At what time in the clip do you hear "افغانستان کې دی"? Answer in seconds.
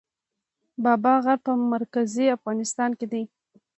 2.37-3.23